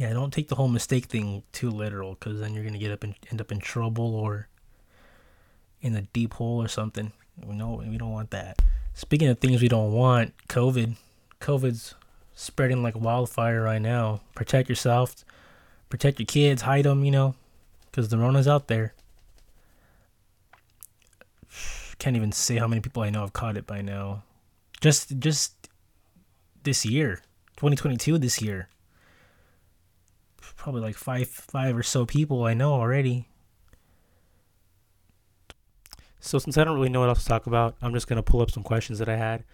yeah, 0.00 0.14
don't 0.14 0.32
take 0.32 0.48
the 0.48 0.54
whole 0.54 0.68
mistake 0.68 1.04
thing 1.04 1.42
too 1.52 1.70
literal, 1.70 2.14
because 2.14 2.40
then 2.40 2.54
you're 2.54 2.64
gonna 2.64 2.78
get 2.78 2.90
up 2.90 3.04
and 3.04 3.14
end 3.30 3.38
up 3.38 3.52
in 3.52 3.60
trouble 3.60 4.14
or 4.14 4.48
in 5.82 5.94
a 5.94 6.00
deep 6.00 6.32
hole 6.32 6.62
or 6.62 6.68
something. 6.68 7.12
No, 7.46 7.84
we 7.86 7.98
don't 7.98 8.10
want 8.10 8.30
that. 8.30 8.62
Speaking 8.94 9.28
of 9.28 9.38
things 9.40 9.60
we 9.60 9.68
don't 9.68 9.92
want, 9.92 10.32
COVID. 10.48 10.96
COVID's 11.42 11.94
spreading 12.34 12.82
like 12.82 12.98
wildfire 12.98 13.62
right 13.62 13.80
now. 13.80 14.22
Protect 14.34 14.70
yourself, 14.70 15.22
protect 15.90 16.18
your 16.18 16.26
kids, 16.26 16.62
hide 16.62 16.86
them, 16.86 17.04
you 17.04 17.10
know, 17.10 17.34
because 17.90 18.08
the 18.08 18.16
Rona's 18.16 18.48
out 18.48 18.68
there. 18.68 18.94
Can't 21.98 22.16
even 22.16 22.32
say 22.32 22.56
how 22.56 22.66
many 22.66 22.80
people 22.80 23.02
I 23.02 23.10
know 23.10 23.20
have 23.20 23.34
caught 23.34 23.58
it 23.58 23.66
by 23.66 23.82
now. 23.82 24.22
Just, 24.80 25.18
just 25.18 25.68
this 26.62 26.86
year, 26.86 27.20
2022, 27.58 28.16
this 28.16 28.40
year 28.40 28.70
probably 30.56 30.80
like 30.80 30.96
five 30.96 31.28
five 31.28 31.76
or 31.76 31.82
so 31.82 32.06
people 32.06 32.44
I 32.44 32.54
know 32.54 32.72
already. 32.72 33.28
So 36.20 36.38
since 36.38 36.58
I 36.58 36.64
don't 36.64 36.74
really 36.74 36.90
know 36.90 37.00
what 37.00 37.08
else 37.08 37.22
to 37.22 37.28
talk 37.28 37.46
about, 37.46 37.76
I'm 37.80 37.94
just 37.94 38.06
gonna 38.06 38.22
pull 38.22 38.42
up 38.42 38.50
some 38.50 38.62
questions 38.62 38.98
that 38.98 39.08
I 39.08 39.16
had 39.16 39.44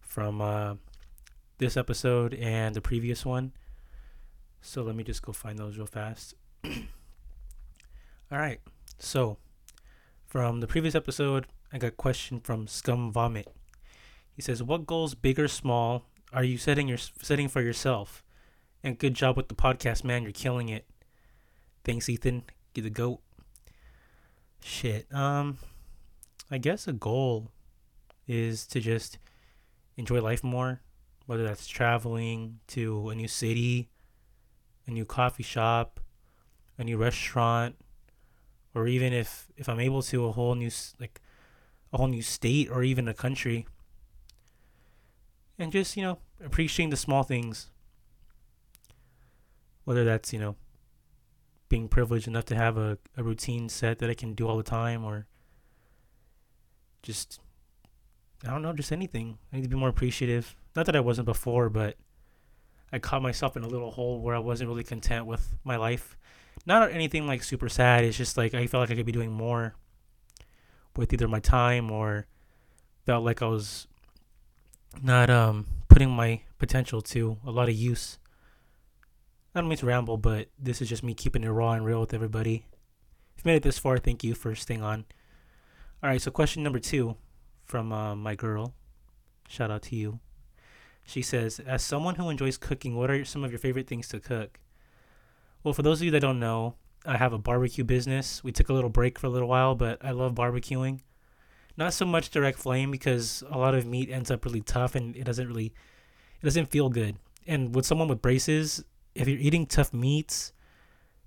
from 0.00 0.40
uh, 0.40 0.74
this 1.58 1.76
episode 1.76 2.34
and 2.34 2.74
the 2.74 2.80
previous 2.80 3.26
one. 3.26 3.52
So 4.60 4.82
let 4.82 4.96
me 4.96 5.04
just 5.04 5.22
go 5.22 5.32
find 5.32 5.58
those 5.58 5.76
real 5.76 5.86
fast. 5.86 6.34
All 6.64 8.38
right. 8.38 8.60
So 8.98 9.36
from 10.26 10.60
the 10.60 10.66
previous 10.66 10.94
episode, 10.94 11.46
I 11.72 11.78
got 11.78 11.88
a 11.88 11.90
question 11.92 12.40
from 12.40 12.66
Scum 12.66 13.12
Vomit. 13.12 13.48
He 14.32 14.42
says, 14.42 14.62
"What 14.62 14.86
goals, 14.86 15.14
big 15.14 15.38
or 15.38 15.48
small, 15.48 16.06
are 16.32 16.42
you 16.42 16.58
setting 16.58 16.88
your 16.88 16.98
setting 16.98 17.48
for 17.48 17.60
yourself? 17.60 18.23
And 18.84 18.98
good 18.98 19.14
job 19.14 19.38
with 19.38 19.48
the 19.48 19.54
podcast, 19.54 20.04
man. 20.04 20.24
You're 20.24 20.32
killing 20.32 20.68
it. 20.68 20.84
Thanks, 21.84 22.06
Ethan. 22.06 22.42
Get 22.74 22.82
the 22.82 22.90
goat. 22.90 23.20
Shit. 24.60 25.06
Um, 25.12 25.56
I 26.50 26.58
guess 26.58 26.86
a 26.86 26.92
goal 26.92 27.50
is 28.28 28.66
to 28.66 28.80
just 28.80 29.18
enjoy 29.96 30.20
life 30.20 30.44
more, 30.44 30.82
whether 31.24 31.44
that's 31.44 31.66
traveling 31.66 32.60
to 32.68 33.08
a 33.08 33.14
new 33.14 33.26
city, 33.26 33.88
a 34.86 34.90
new 34.90 35.06
coffee 35.06 35.42
shop, 35.42 35.98
a 36.76 36.84
new 36.84 36.98
restaurant, 36.98 37.76
or 38.74 38.86
even 38.86 39.14
if 39.14 39.48
if 39.56 39.66
I'm 39.66 39.80
able 39.80 40.02
to 40.02 40.26
a 40.26 40.32
whole 40.32 40.54
new 40.54 40.70
like 41.00 41.22
a 41.90 41.96
whole 41.96 42.08
new 42.08 42.22
state 42.22 42.68
or 42.70 42.82
even 42.82 43.08
a 43.08 43.14
country. 43.14 43.66
And 45.58 45.72
just, 45.72 45.96
you 45.96 46.02
know, 46.02 46.18
appreciating 46.44 46.90
the 46.90 46.96
small 46.98 47.22
things 47.22 47.70
whether 49.84 50.04
that's 50.04 50.32
you 50.32 50.38
know 50.38 50.56
being 51.68 51.88
privileged 51.88 52.28
enough 52.28 52.44
to 52.46 52.54
have 52.54 52.76
a, 52.76 52.98
a 53.16 53.22
routine 53.22 53.68
set 53.68 53.98
that 53.98 54.10
I 54.10 54.14
can 54.14 54.34
do 54.34 54.46
all 54.46 54.56
the 54.56 54.62
time 54.62 55.04
or 55.04 55.26
just 57.02 57.40
I 58.46 58.50
don't 58.50 58.62
know, 58.62 58.72
just 58.72 58.92
anything. 58.92 59.38
I 59.52 59.56
need 59.56 59.62
to 59.62 59.68
be 59.68 59.76
more 59.76 59.88
appreciative. 59.88 60.54
Not 60.76 60.86
that 60.86 60.96
I 60.96 61.00
wasn't 61.00 61.26
before, 61.26 61.70
but 61.70 61.96
I 62.92 62.98
caught 62.98 63.22
myself 63.22 63.56
in 63.56 63.64
a 63.64 63.68
little 63.68 63.90
hole 63.90 64.20
where 64.20 64.34
I 64.34 64.40
wasn't 64.40 64.68
really 64.68 64.84
content 64.84 65.26
with 65.26 65.54
my 65.64 65.76
life. 65.76 66.16
Not 66.66 66.92
anything 66.92 67.26
like 67.26 67.42
super 67.42 67.68
sad. 67.68 68.04
It's 68.04 68.16
just 68.16 68.36
like 68.36 68.54
I 68.54 68.66
felt 68.66 68.82
like 68.82 68.90
I 68.90 68.94
could 68.94 69.06
be 69.06 69.12
doing 69.12 69.32
more 69.32 69.74
with 70.96 71.12
either 71.12 71.26
my 71.26 71.40
time 71.40 71.90
or 71.90 72.26
felt 73.06 73.24
like 73.24 73.42
I 73.42 73.46
was 73.46 73.86
not 75.02 75.30
um 75.30 75.66
putting 75.88 76.10
my 76.10 76.42
potential 76.58 77.00
to 77.02 77.38
a 77.46 77.50
lot 77.50 77.68
of 77.68 77.74
use. 77.74 78.18
I 79.54 79.60
don't 79.60 79.68
mean 79.68 79.78
to 79.78 79.86
ramble, 79.86 80.16
but 80.16 80.48
this 80.58 80.82
is 80.82 80.88
just 80.88 81.04
me 81.04 81.14
keeping 81.14 81.44
it 81.44 81.48
raw 81.48 81.72
and 81.72 81.84
real 81.84 82.00
with 82.00 82.12
everybody. 82.12 82.66
If 83.36 83.44
you 83.44 83.50
made 83.50 83.56
it 83.56 83.62
this 83.62 83.78
far, 83.78 83.98
thank 83.98 84.24
you 84.24 84.34
for 84.34 84.54
staying 84.56 84.82
on. 84.82 85.04
All 86.02 86.10
right, 86.10 86.20
so 86.20 86.32
question 86.32 86.64
number 86.64 86.80
two 86.80 87.16
from 87.64 87.92
uh, 87.92 88.16
my 88.16 88.34
girl. 88.34 88.74
Shout 89.48 89.70
out 89.70 89.82
to 89.82 89.96
you. 89.96 90.18
She 91.04 91.22
says, 91.22 91.60
As 91.60 91.84
someone 91.84 92.16
who 92.16 92.30
enjoys 92.30 92.56
cooking, 92.56 92.96
what 92.96 93.10
are 93.10 93.24
some 93.24 93.44
of 93.44 93.52
your 93.52 93.60
favorite 93.60 93.86
things 93.86 94.08
to 94.08 94.18
cook? 94.18 94.58
Well, 95.62 95.72
for 95.74 95.82
those 95.82 96.00
of 96.00 96.04
you 96.04 96.10
that 96.10 96.20
don't 96.20 96.40
know, 96.40 96.74
I 97.06 97.16
have 97.16 97.32
a 97.32 97.38
barbecue 97.38 97.84
business. 97.84 98.42
We 98.42 98.50
took 98.50 98.70
a 98.70 98.72
little 98.72 98.90
break 98.90 99.18
for 99.18 99.28
a 99.28 99.30
little 99.30 99.48
while, 99.48 99.76
but 99.76 100.04
I 100.04 100.10
love 100.10 100.34
barbecuing. 100.34 101.00
Not 101.76 101.92
so 101.92 102.04
much 102.04 102.30
direct 102.30 102.58
flame 102.58 102.90
because 102.90 103.44
a 103.50 103.58
lot 103.58 103.74
of 103.74 103.86
meat 103.86 104.10
ends 104.10 104.30
up 104.30 104.44
really 104.44 104.62
tough 104.62 104.94
and 104.94 105.14
it 105.14 105.24
doesn't 105.24 105.46
really 105.46 105.66
it 106.40 106.44
doesn't 106.44 106.70
feel 106.70 106.88
good. 106.88 107.16
And 107.46 107.74
with 107.74 107.86
someone 107.86 108.08
with 108.08 108.22
braces, 108.22 108.84
if 109.14 109.28
you're 109.28 109.38
eating 109.38 109.66
tough 109.66 109.92
meats, 109.92 110.52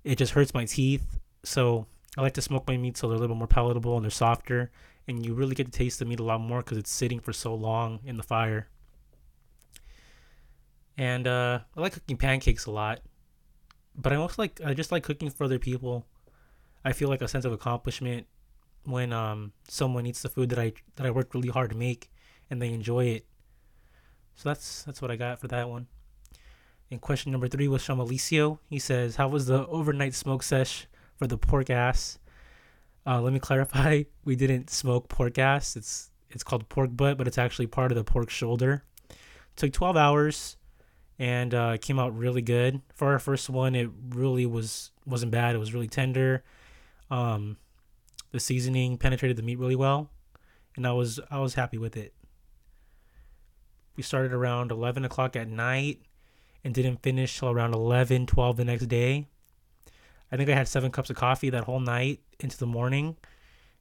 it 0.04 0.16
just 0.16 0.32
hurts 0.32 0.54
my 0.54 0.64
teeth. 0.64 1.18
So 1.44 1.86
I 2.16 2.22
like 2.22 2.34
to 2.34 2.42
smoke 2.42 2.66
my 2.66 2.76
meats 2.76 3.00
so 3.00 3.08
they're 3.08 3.16
a 3.16 3.20
little 3.20 3.34
bit 3.34 3.38
more 3.38 3.46
palatable 3.46 3.96
and 3.96 4.04
they're 4.04 4.10
softer 4.10 4.70
and 5.06 5.24
you 5.24 5.34
really 5.34 5.54
get 5.54 5.64
to 5.66 5.72
taste 5.72 5.98
the 5.98 6.04
meat 6.04 6.20
a 6.20 6.24
lot 6.24 6.40
more 6.40 6.58
because 6.60 6.76
it's 6.76 6.90
sitting 6.90 7.18
for 7.18 7.32
so 7.32 7.54
long 7.54 8.00
in 8.04 8.16
the 8.16 8.22
fire. 8.22 8.68
And 10.96 11.26
uh, 11.26 11.60
I 11.76 11.80
like 11.80 11.94
cooking 11.94 12.16
pancakes 12.16 12.66
a 12.66 12.70
lot, 12.70 13.00
but 13.96 14.12
I 14.12 14.16
also 14.16 14.34
like 14.38 14.60
I 14.64 14.74
just 14.74 14.92
like 14.92 15.04
cooking 15.04 15.30
for 15.30 15.44
other 15.44 15.58
people. 15.58 16.04
I 16.84 16.92
feel 16.92 17.08
like 17.08 17.22
a 17.22 17.28
sense 17.28 17.44
of 17.44 17.52
accomplishment 17.52 18.26
when 18.84 19.12
um, 19.12 19.52
someone 19.68 20.06
eats 20.06 20.22
the 20.22 20.28
food 20.28 20.50
that 20.50 20.58
I 20.58 20.72
that 20.96 21.06
I 21.06 21.10
worked 21.10 21.34
really 21.34 21.48
hard 21.48 21.70
to 21.70 21.76
make 21.76 22.10
and 22.50 22.60
they 22.60 22.72
enjoy 22.72 23.06
it. 23.06 23.26
So 24.34 24.48
that's 24.48 24.82
that's 24.82 25.00
what 25.00 25.10
I 25.10 25.16
got 25.16 25.40
for 25.40 25.48
that 25.48 25.68
one. 25.68 25.86
And 26.90 27.00
question 27.00 27.32
number 27.32 27.48
three 27.48 27.68
was 27.68 27.84
from 27.84 27.98
Alicio. 27.98 28.58
He 28.68 28.78
says, 28.78 29.16
"How 29.16 29.28
was 29.28 29.46
the 29.46 29.66
overnight 29.66 30.14
smoke 30.14 30.42
sesh 30.42 30.86
for 31.16 31.26
the 31.26 31.38
pork 31.38 31.70
ass?" 31.70 32.18
Uh, 33.06 33.20
let 33.20 33.32
me 33.32 33.40
clarify. 33.40 34.04
We 34.24 34.36
didn't 34.36 34.70
smoke 34.70 35.08
pork 35.08 35.38
ass. 35.38 35.76
It's 35.76 36.10
it's 36.30 36.44
called 36.44 36.68
pork 36.68 36.90
butt, 36.94 37.16
but 37.18 37.26
it's 37.26 37.38
actually 37.38 37.66
part 37.66 37.90
of 37.92 37.96
the 37.96 38.04
pork 38.04 38.30
shoulder. 38.30 38.84
It 39.10 39.16
took 39.56 39.72
12 39.72 39.96
hours, 39.96 40.58
and 41.18 41.52
uh, 41.54 41.78
came 41.78 41.98
out 41.98 42.16
really 42.16 42.42
good. 42.42 42.80
For 42.94 43.08
our 43.08 43.18
first 43.18 43.50
one, 43.50 43.74
it 43.74 43.90
really 44.10 44.46
was 44.46 44.92
wasn't 45.06 45.32
bad. 45.32 45.54
It 45.54 45.58
was 45.58 45.74
really 45.74 45.88
tender. 45.88 46.44
Um, 47.10 47.56
the 48.30 48.40
seasoning 48.40 48.98
penetrated 48.98 49.36
the 49.36 49.42
meat 49.42 49.58
really 49.58 49.76
well, 49.76 50.10
and 50.76 50.86
I 50.86 50.92
was 50.92 51.18
I 51.30 51.40
was 51.40 51.54
happy 51.54 51.78
with 51.78 51.96
it. 51.96 52.14
We 53.96 54.02
started 54.02 54.32
around 54.32 54.70
11 54.70 55.04
o'clock 55.04 55.34
at 55.34 55.48
night 55.48 56.00
and 56.64 56.74
didn't 56.74 57.02
finish 57.02 57.38
till 57.38 57.50
around 57.50 57.74
11, 57.74 58.26
12 58.26 58.56
the 58.56 58.64
next 58.64 58.86
day. 58.86 59.26
I 60.30 60.36
think 60.36 60.50
I 60.50 60.54
had 60.54 60.68
seven 60.68 60.90
cups 60.90 61.10
of 61.10 61.16
coffee 61.16 61.50
that 61.50 61.64
whole 61.64 61.80
night 61.80 62.20
into 62.40 62.58
the 62.58 62.66
morning, 62.66 63.16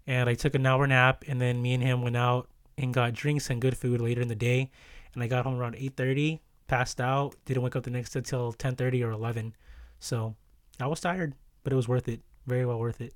and 0.06 0.30
I 0.30 0.34
took 0.34 0.56
an 0.56 0.66
hour 0.66 0.88
nap, 0.88 1.24
and 1.28 1.42
then 1.42 1.62
me 1.62 1.74
and 1.74 1.84
him 1.84 2.02
went 2.02 2.16
out 2.16 2.50
and 2.78 2.94
got 2.94 3.14
drinks 3.14 3.50
and 3.50 3.62
good 3.62 3.78
food 3.78 4.00
later 4.00 4.22
in 4.22 4.28
the 4.28 4.36
day, 4.36 4.72
and 5.14 5.24
I 5.24 5.28
got 5.28 5.46
home 5.46 5.60
around 5.60 5.76
8:30, 5.76 6.40
passed 6.68 7.02
out, 7.02 7.36
didn't 7.46 7.64
wake 7.64 7.76
up 7.76 7.84
the 7.84 7.90
next 7.90 8.12
day 8.12 8.22
till 8.22 8.54
10:30 8.54 9.04
or 9.04 9.12
11. 9.12 9.56
So 10.00 10.36
I 10.80 10.88
was 10.88 11.02
tired, 11.02 11.34
but 11.64 11.74
it 11.74 11.76
was 11.76 11.88
worth 11.88 12.08
it. 12.08 12.22
Very 12.46 12.66
well 12.66 12.80
worth 12.80 13.02
it. 13.02 13.14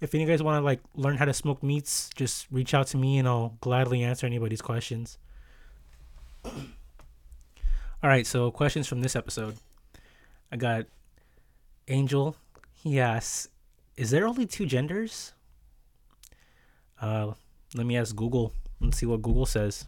If 0.00 0.14
any 0.14 0.22
of 0.22 0.28
you 0.28 0.32
guys 0.32 0.42
want 0.42 0.60
to 0.60 0.64
like 0.64 0.80
learn 0.94 1.16
how 1.16 1.24
to 1.24 1.34
smoke 1.34 1.62
meats, 1.62 2.10
just 2.14 2.46
reach 2.50 2.72
out 2.72 2.86
to 2.88 2.96
me 2.96 3.18
and 3.18 3.28
I'll 3.28 3.56
gladly 3.60 4.02
answer 4.02 4.26
anybody's 4.26 4.62
questions. 4.62 5.18
All 8.00 8.08
right, 8.08 8.24
so 8.26 8.52
questions 8.52 8.86
from 8.86 9.00
this 9.00 9.16
episode. 9.16 9.56
I 10.52 10.56
got 10.56 10.86
Angel. 11.88 12.36
He 12.72 13.00
asks, 13.00 13.48
"Is 13.96 14.10
there 14.10 14.26
only 14.26 14.46
two 14.46 14.66
genders?" 14.66 15.32
Uh, 17.00 17.32
let 17.74 17.86
me 17.86 17.96
ask 17.96 18.14
Google 18.14 18.52
and 18.80 18.94
see 18.94 19.04
what 19.04 19.20
Google 19.20 19.46
says. 19.46 19.86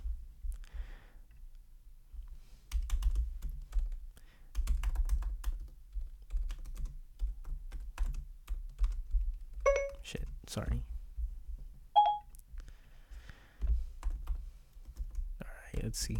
Shit, 10.02 10.26
sorry. 10.49 10.83
All 15.40 15.49
right, 15.73 15.85
let's 15.85 15.99
see. 16.00 16.19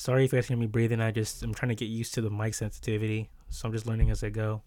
Sorry 0.00 0.24
if 0.24 0.32
you 0.32 0.38
guys 0.38 0.48
hear 0.48 0.56
me 0.56 0.64
breathing. 0.64 0.98
I 0.98 1.10
just 1.10 1.42
I'm 1.42 1.52
trying 1.52 1.68
to 1.68 1.74
get 1.74 1.90
used 1.90 2.14
to 2.14 2.22
the 2.22 2.30
mic 2.30 2.54
sensitivity, 2.54 3.28
so 3.50 3.68
I'm 3.68 3.72
just 3.74 3.86
learning 3.86 4.08
as 4.10 4.24
I 4.24 4.30
go. 4.30 4.62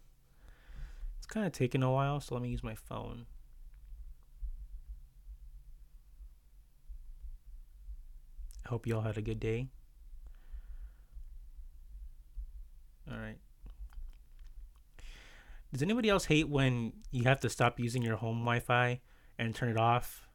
It's 1.18 1.26
kind 1.26 1.44
of 1.44 1.52
taking 1.52 1.82
a 1.82 1.92
while, 1.92 2.20
so 2.20 2.36
let 2.36 2.44
me 2.44 2.50
use 2.50 2.64
my 2.64 2.76
phone. 2.76 3.26
I 8.64 8.70
hope 8.70 8.86
you 8.86 8.96
all 8.96 9.02
had 9.02 9.18
a 9.18 9.24
good 9.24 9.40
day. 9.40 9.70
All 13.12 13.18
right. 13.18 13.40
Does 15.72 15.82
anybody 15.82 16.10
else 16.10 16.26
hate 16.26 16.48
when 16.48 16.94
you 17.10 17.24
have 17.24 17.40
to 17.40 17.50
stop 17.50 17.80
using 17.80 18.04
your 18.04 18.18
home 18.18 18.42
Wi-Fi 18.42 19.02
and 19.40 19.56
turn 19.56 19.70
it 19.70 19.78
off 19.78 20.28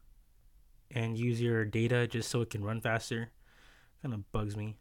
and 0.91 1.17
use 1.17 1.41
your 1.41 1.65
data 1.65 2.09
just 2.09 2.29
so 2.29 2.41
it 2.41 2.51
can 2.51 2.65
run 2.65 2.81
faster? 2.81 3.31
Kind 4.03 4.13
of 4.13 4.33
bugs 4.33 4.57
me. 4.57 4.75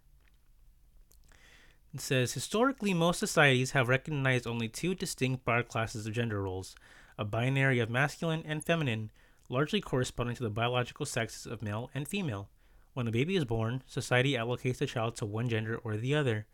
It 1.94 2.01
says 2.01 2.34
historically, 2.34 2.94
most 2.94 3.20
societies 3.20 3.72
have 3.72 3.88
recognized 3.88 4.46
only 4.46 4.67
two 4.67 4.94
distinct 4.94 5.46
broad 5.46 5.67
classes 5.67 6.06
of 6.06 6.13
gender 6.13 6.41
roles 6.41 6.75
a 7.20 7.25
binary 7.25 7.79
of 7.79 7.89
masculine 7.89 8.44
and 8.46 8.63
feminine, 8.63 9.10
largely 9.50 9.82
corresponding 9.82 10.36
to 10.36 10.44
the 10.44 10.50
biological 10.50 11.06
sexes 11.06 11.48
of 11.48 11.63
male 11.63 11.89
and 11.96 12.08
female. 12.08 12.48
When 12.94 13.08
a 13.08 13.12
baby 13.12 13.36
is 13.36 13.46
born, 13.46 13.84
society 13.88 14.34
allocates 14.34 14.77
the 14.77 14.86
child 14.86 15.15
to 15.17 15.25
one 15.25 15.50
gender 15.50 15.77
or 15.84 15.98
the 15.98 16.13
other 16.13 16.46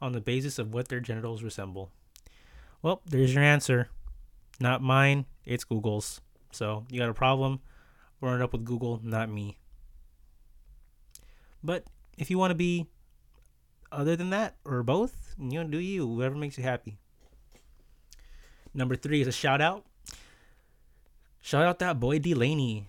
on 0.00 0.12
the 0.12 0.20
basis 0.20 0.58
of 0.58 0.72
what 0.72 0.88
their 0.88 1.00
genitals 1.00 1.42
resemble. 1.42 1.90
Well, 2.82 3.00
there's 3.04 3.34
your 3.34 3.42
answer. 3.42 3.88
Not 4.60 4.82
mine, 4.82 5.26
it's 5.44 5.64
Google's. 5.64 6.20
So 6.50 6.84
you 6.88 6.98
got 6.98 7.08
a 7.08 7.14
problem, 7.14 7.60
run 8.20 8.40
it 8.40 8.44
up 8.44 8.52
with 8.52 8.64
Google, 8.64 9.00
not 9.02 9.30
me. 9.30 9.58
But 11.62 11.84
if 12.16 12.30
you 12.30 12.38
want 12.38 12.50
to 12.50 12.56
be 12.56 12.86
other 13.90 14.16
than 14.16 14.30
that 14.30 14.56
or 14.64 14.82
both, 14.82 15.34
you 15.38 15.62
know, 15.62 15.68
do 15.68 15.78
you, 15.78 16.06
whoever 16.06 16.34
makes 16.34 16.58
you 16.58 16.64
happy. 16.64 16.98
Number 18.74 18.96
three 18.96 19.20
is 19.20 19.28
a 19.28 19.32
shout 19.32 19.60
out. 19.60 19.84
Shout 21.40 21.64
out 21.64 21.78
that 21.78 21.98
boy 21.98 22.18
Delaney, 22.18 22.88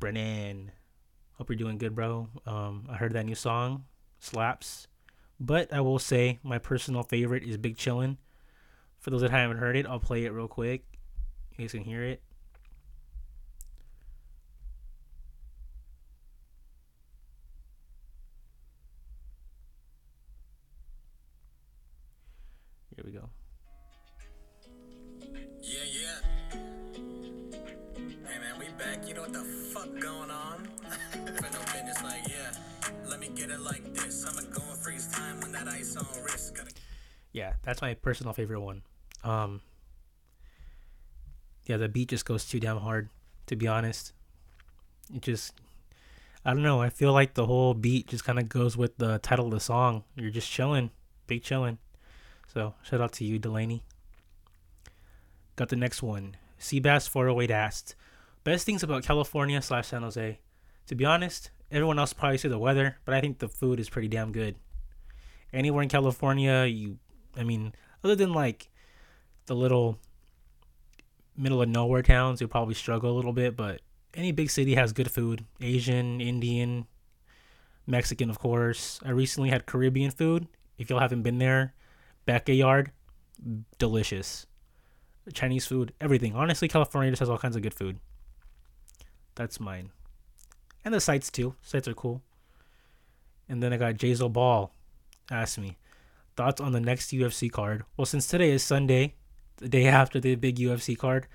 Brennan. 0.00 0.72
Hope 1.34 1.50
you're 1.50 1.56
doing 1.56 1.78
good, 1.78 1.94
bro. 1.94 2.28
Um, 2.46 2.86
I 2.90 2.96
heard 2.96 3.12
that 3.12 3.26
new 3.26 3.34
song, 3.34 3.84
slaps. 4.18 4.88
But 5.38 5.72
I 5.72 5.80
will 5.80 5.98
say 5.98 6.38
my 6.42 6.58
personal 6.58 7.02
favorite 7.02 7.42
is 7.42 7.58
Big 7.58 7.76
Chillin'. 7.76 8.16
For 8.98 9.10
those 9.10 9.20
that 9.20 9.30
haven't 9.30 9.58
heard 9.58 9.76
it, 9.76 9.86
I'll 9.86 10.00
play 10.00 10.24
it 10.24 10.32
real 10.32 10.48
quick. 10.48 10.84
You 11.56 11.64
guys 11.64 11.72
can 11.72 11.84
hear 11.84 12.02
it. 12.02 12.22
We 23.06 23.12
go. 23.12 23.28
Yeah, 25.62 25.78
yeah. 25.92 26.58
Hey 28.26 28.38
man, 28.40 28.58
we 28.58 28.66
back. 28.76 29.06
You 29.06 29.14
know 29.14 29.22
what 29.22 29.32
the 29.32 29.44
fuck 29.72 29.88
going 30.00 30.30
on? 30.30 30.68
For 31.10 31.42
no 31.52 31.60
business, 31.72 32.02
like 32.02 32.26
yeah. 32.28 32.52
Let 33.08 33.20
me 33.20 33.28
get 33.28 33.50
it 33.50 33.60
like 33.60 33.94
this. 33.94 34.26
I'ma 34.26 34.40
go 34.52 34.60
and 34.68 34.78
freeze 34.78 35.06
time 35.06 35.40
when 35.40 35.52
that 35.52 35.68
ice 35.68 35.96
on 35.96 36.04
wrist. 36.24 36.56
Gotta 36.56 36.72
Yeah, 37.32 37.52
that's 37.62 37.80
my 37.80 37.94
personal 37.94 38.32
favorite 38.32 38.60
one. 38.60 38.82
Um, 39.22 39.60
yeah, 41.66 41.76
the 41.76 41.88
beat 41.88 42.08
just 42.08 42.24
goes 42.24 42.44
too 42.44 42.58
damn 42.58 42.78
hard. 42.78 43.08
To 43.46 43.54
be 43.54 43.68
honest, 43.68 44.12
it 45.14 45.22
just 45.22 45.54
I 46.44 46.52
don't 46.54 46.64
know. 46.64 46.80
I 46.80 46.90
feel 46.90 47.12
like 47.12 47.34
the 47.34 47.46
whole 47.46 47.74
beat 47.74 48.08
just 48.08 48.24
kind 48.24 48.40
of 48.40 48.48
goes 48.48 48.76
with 48.76 48.98
the 48.98 49.18
title 49.18 49.46
of 49.46 49.52
the 49.52 49.60
song. 49.60 50.02
You're 50.16 50.30
just 50.30 50.50
chilling, 50.50 50.90
big 51.28 51.44
chilling. 51.44 51.78
So 52.46 52.74
shout 52.82 53.00
out 53.00 53.12
to 53.14 53.24
you, 53.24 53.38
Delaney. 53.38 53.84
Got 55.56 55.68
the 55.68 55.76
next 55.76 56.02
one. 56.02 56.36
Seabass 56.60 57.08
408 57.08 57.50
asked, 57.50 57.94
best 58.44 58.64
things 58.64 58.82
about 58.82 59.04
California 59.04 59.60
slash 59.60 59.88
San 59.88 60.02
Jose. 60.02 60.38
To 60.86 60.94
be 60.94 61.04
honest, 61.04 61.50
everyone 61.70 61.98
else 61.98 62.12
probably 62.12 62.38
say 62.38 62.48
the 62.48 62.58
weather, 62.58 62.96
but 63.04 63.14
I 63.14 63.20
think 63.20 63.38
the 63.38 63.48
food 63.48 63.80
is 63.80 63.90
pretty 63.90 64.08
damn 64.08 64.32
good. 64.32 64.56
Anywhere 65.52 65.82
in 65.82 65.88
California, 65.88 66.64
you, 66.64 66.98
I 67.36 67.42
mean, 67.42 67.74
other 68.04 68.14
than 68.14 68.32
like 68.32 68.68
the 69.46 69.54
little 69.54 69.98
middle 71.36 71.62
of 71.62 71.68
nowhere 71.68 72.02
towns, 72.02 72.40
you 72.40 72.48
probably 72.48 72.74
struggle 72.74 73.10
a 73.10 73.16
little 73.16 73.32
bit, 73.32 73.56
but 73.56 73.80
any 74.14 74.32
big 74.32 74.50
city 74.50 74.74
has 74.74 74.92
good 74.92 75.10
food. 75.10 75.44
Asian, 75.60 76.20
Indian, 76.20 76.86
Mexican, 77.86 78.30
of 78.30 78.38
course. 78.38 79.00
I 79.04 79.10
recently 79.10 79.50
had 79.50 79.66
Caribbean 79.66 80.10
food. 80.10 80.48
If 80.78 80.90
y'all 80.90 81.00
haven't 81.00 81.22
been 81.22 81.38
there, 81.38 81.74
Backyard, 82.26 82.90
delicious. 83.78 84.46
Chinese 85.32 85.66
food, 85.66 85.92
everything. 86.00 86.34
Honestly, 86.34 86.68
California 86.68 87.10
just 87.10 87.20
has 87.20 87.30
all 87.30 87.38
kinds 87.38 87.56
of 87.56 87.62
good 87.62 87.74
food. 87.74 87.98
That's 89.34 89.58
mine. 89.58 89.90
And 90.84 90.94
the 90.94 91.00
sites 91.00 91.30
too. 91.30 91.54
Sites 91.62 91.88
are 91.88 91.94
cool. 91.94 92.22
And 93.48 93.62
then 93.62 93.72
I 93.72 93.76
got 93.76 93.94
Jazel 93.94 94.32
Ball 94.32 94.72
asked 95.30 95.58
me 95.58 95.76
thoughts 96.36 96.60
on 96.60 96.72
the 96.72 96.80
next 96.80 97.10
UFC 97.10 97.50
card. 97.50 97.84
Well, 97.96 98.06
since 98.06 98.28
today 98.28 98.50
is 98.50 98.62
Sunday, 98.62 99.14
the 99.56 99.68
day 99.68 99.86
after 99.86 100.20
the 100.20 100.34
big 100.34 100.56
UFC 100.56 100.96
card, 100.96 101.26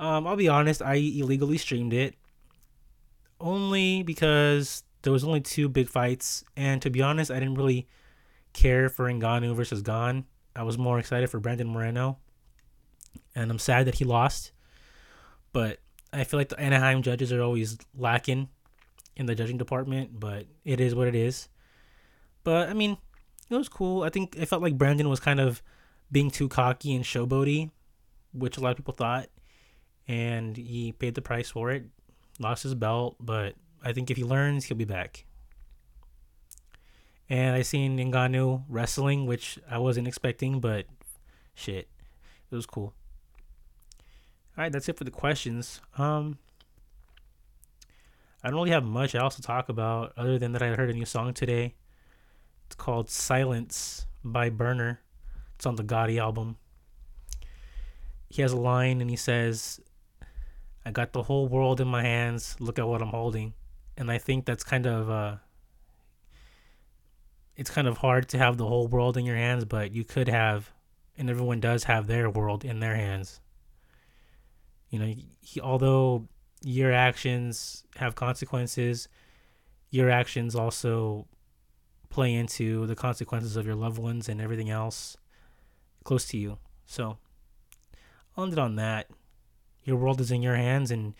um, 0.00 0.26
I'll 0.26 0.36
be 0.36 0.48
honest, 0.48 0.82
I 0.82 0.94
illegally 0.94 1.58
streamed 1.58 1.92
it 1.92 2.16
only 3.40 4.02
because 4.02 4.82
there 5.02 5.12
was 5.12 5.24
only 5.24 5.40
two 5.40 5.68
big 5.68 5.88
fights, 5.88 6.44
and 6.56 6.82
to 6.82 6.90
be 6.90 7.00
honest, 7.02 7.30
I 7.30 7.38
didn't 7.38 7.54
really 7.54 7.86
care 8.54 8.88
for 8.88 9.10
Ngannou 9.10 9.54
versus 9.54 9.82
Gane. 9.82 10.24
I 10.56 10.62
was 10.62 10.78
more 10.78 10.98
excited 10.98 11.28
for 11.28 11.40
Brandon 11.40 11.68
Moreno, 11.68 12.18
and 13.34 13.50
I'm 13.50 13.58
sad 13.58 13.86
that 13.86 13.96
he 13.96 14.04
lost. 14.04 14.52
But 15.52 15.80
I 16.12 16.24
feel 16.24 16.40
like 16.40 16.48
the 16.48 16.58
Anaheim 16.58 17.02
judges 17.02 17.32
are 17.32 17.42
always 17.42 17.76
lacking 17.96 18.48
in 19.16 19.26
the 19.26 19.34
judging 19.34 19.58
department, 19.58 20.18
but 20.18 20.46
it 20.64 20.80
is 20.80 20.94
what 20.94 21.08
it 21.08 21.14
is. 21.14 21.48
But 22.44 22.68
I 22.68 22.72
mean, 22.72 22.96
it 23.50 23.56
was 23.56 23.68
cool. 23.68 24.02
I 24.02 24.08
think 24.08 24.36
it 24.36 24.46
felt 24.46 24.62
like 24.62 24.78
Brandon 24.78 25.08
was 25.08 25.20
kind 25.20 25.40
of 25.40 25.62
being 26.10 26.30
too 26.30 26.48
cocky 26.48 26.94
and 26.94 27.04
showboaty, 27.04 27.70
which 28.32 28.56
a 28.56 28.60
lot 28.60 28.70
of 28.70 28.76
people 28.76 28.94
thought, 28.94 29.28
and 30.06 30.56
he 30.56 30.92
paid 30.92 31.14
the 31.14 31.22
price 31.22 31.50
for 31.50 31.70
it. 31.70 31.84
Lost 32.38 32.62
his 32.62 32.74
belt, 32.74 33.16
but 33.20 33.54
I 33.82 33.92
think 33.92 34.10
if 34.10 34.16
he 34.16 34.24
learns, 34.24 34.64
he'll 34.64 34.76
be 34.76 34.84
back. 34.84 35.24
And 37.34 37.56
I 37.56 37.62
seen 37.62 37.98
Ngannou 37.98 38.62
wrestling, 38.68 39.26
which 39.26 39.58
I 39.68 39.78
wasn't 39.78 40.06
expecting, 40.06 40.60
but 40.60 40.86
shit, 41.52 41.88
it 42.48 42.54
was 42.54 42.64
cool. 42.64 42.94
All 44.56 44.62
right, 44.62 44.70
that's 44.70 44.88
it 44.88 44.96
for 44.96 45.02
the 45.02 45.10
questions. 45.10 45.80
Um, 45.98 46.38
I 48.40 48.50
don't 48.50 48.54
really 48.54 48.70
have 48.70 48.84
much 48.84 49.16
else 49.16 49.34
to 49.34 49.42
talk 49.42 49.68
about 49.68 50.12
other 50.16 50.38
than 50.38 50.52
that 50.52 50.62
I 50.62 50.68
heard 50.76 50.90
a 50.90 50.92
new 50.92 51.04
song 51.04 51.34
today. 51.34 51.74
It's 52.66 52.76
called 52.76 53.10
Silence 53.10 54.06
by 54.22 54.48
Burner. 54.48 55.00
It's 55.56 55.66
on 55.66 55.74
the 55.74 55.82
Gotti 55.82 56.20
album. 56.20 56.56
He 58.30 58.42
has 58.42 58.52
a 58.52 58.56
line 58.56 59.00
and 59.00 59.10
he 59.10 59.16
says, 59.16 59.80
I 60.86 60.92
got 60.92 61.12
the 61.12 61.24
whole 61.24 61.48
world 61.48 61.80
in 61.80 61.88
my 61.88 62.02
hands. 62.02 62.54
Look 62.60 62.78
at 62.78 62.86
what 62.86 63.02
I'm 63.02 63.08
holding. 63.08 63.54
And 63.96 64.08
I 64.08 64.18
think 64.18 64.44
that's 64.44 64.62
kind 64.62 64.86
of 64.86 65.10
uh 65.10 65.36
it's 67.56 67.70
kind 67.70 67.86
of 67.86 67.98
hard 67.98 68.28
to 68.30 68.38
have 68.38 68.56
the 68.56 68.66
whole 68.66 68.88
world 68.88 69.16
in 69.16 69.24
your 69.24 69.36
hands, 69.36 69.64
but 69.64 69.92
you 69.92 70.04
could 70.04 70.28
have 70.28 70.72
and 71.16 71.30
everyone 71.30 71.60
does 71.60 71.84
have 71.84 72.06
their 72.06 72.28
world 72.28 72.64
in 72.64 72.80
their 72.80 72.96
hands. 72.96 73.40
You 74.90 74.98
know, 74.98 75.14
he, 75.40 75.60
although 75.60 76.28
your 76.62 76.92
actions 76.92 77.84
have 77.96 78.14
consequences, 78.14 79.08
your 79.90 80.10
actions 80.10 80.54
also 80.54 81.26
play 82.10 82.34
into 82.34 82.86
the 82.86 82.94
consequences 82.94 83.56
of 83.56 83.66
your 83.66 83.74
loved 83.74 83.98
ones 83.98 84.28
and 84.28 84.40
everything 84.40 84.70
else 84.70 85.16
close 86.04 86.26
to 86.26 86.38
you. 86.38 86.58
So, 86.86 87.18
I'll 88.36 88.44
end 88.44 88.52
it 88.52 88.58
on 88.58 88.76
that. 88.76 89.08
Your 89.84 89.96
world 89.96 90.20
is 90.20 90.30
in 90.30 90.42
your 90.42 90.56
hands 90.56 90.90
and 90.90 91.14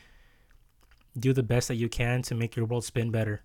do 1.19 1.33
the 1.33 1.43
best 1.43 1.69
that 1.69 1.77
you 1.77 1.89
can 1.89 2.23
to 2.23 2.35
make 2.35 2.57
your 2.57 2.67
world 2.67 2.85
spin 2.85 3.11
better. 3.11 3.43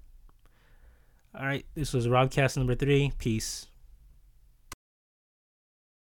All 1.35 1.45
right, 1.45 1.65
this 1.75 1.93
was 1.93 2.07
Robcast 2.07 2.57
number 2.57 2.75
three. 2.75 3.13
Peace. 3.19 3.68